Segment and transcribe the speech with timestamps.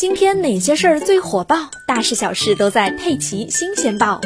[0.00, 1.70] 今天哪些事儿最火爆？
[1.86, 4.18] 大事小事都在《佩奇新鲜报》。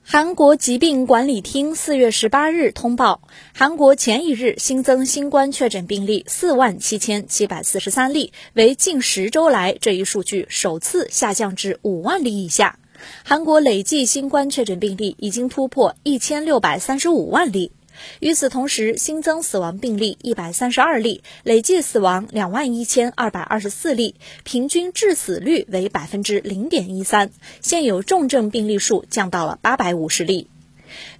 [0.00, 3.22] 韩国疾病管理厅四月十八日通报，
[3.52, 12.78] 韩国前一日新增新冠确诊病例四万七千七百四十三例，为近十周来这一数据首次下降至五万例以下。
[13.24, 17.72] 韩国累计新冠确诊病例已经突破一千六百三十五万例。
[18.20, 27.30] 与此同时，新增死亡病例一百三十二例，累计死亡两万一千二百二十四例，平均致死率为百分之零点一三。
[27.60, 30.48] 现有重症病例数降到了八百五十例。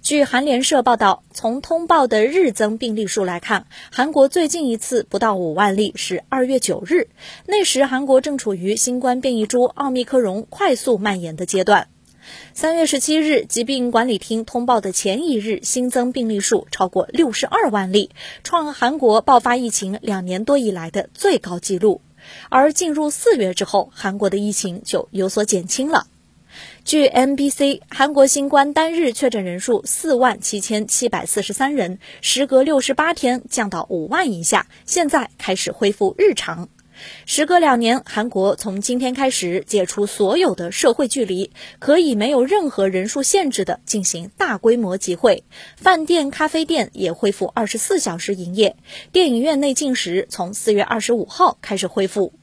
[0.01, 7.07] 据韩联社报道，从通报的日增病例数来看，韩国最近一次不到五万例是二月九日，
[7.45, 11.87] 那时韩国正处于新冠变异株奥密克戎快速蔓延的阶段。
[12.53, 18.11] 三月十七日，疾病管理厅通报的前一日新增病例数超过六十二万例，
[18.43, 22.01] 创韩国爆发疫情两年多以来的最高纪录。
[22.49, 26.05] 而进入四月之后，韩国的疫情就有所减轻了。
[26.83, 36.67] 据 NBC，韩国新冠单日确诊人数四万七千七百四十三人，时隔六十八天降到五万以下，现在开始恢复日常。
[37.25, 45.43] 时隔两年，韩国从今天开始解除所有的社会距离，可以没有任何人数限制的进行大规模集会。
[45.75, 48.75] 饭店、咖啡店也恢复二十四小时营业。
[49.11, 52.33] 电影院内进食从四月二十五号开始恢复。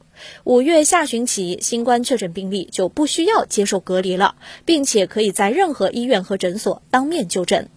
[0.43, 7.71] 五月下旬起，新冠确诊病例就不需要接受隔离了，并且可以在任何医院和诊所当面就诊。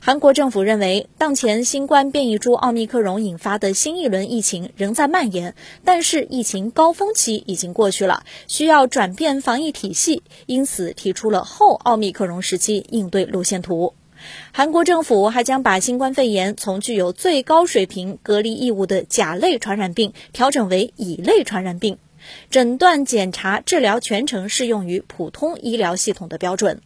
[0.00, 13.94] 韩国政府认为，当前新冠变异株奥密克戎引发的新一轮疫情仍在蔓延，但是疫情高峰期已经过去了，需要转变防疫体系，因此提出了后奥密克戎时期应对路线图。
[14.52, 21.98] 韩国政府还将把新冠肺炎从具有最高水平隔离义务的甲类传染病调整为乙类传染病，
[22.50, 26.80] 诊断、检查、治疗全程适用于普通医疗系统的标准。